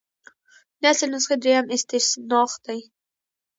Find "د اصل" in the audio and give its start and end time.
0.81-1.09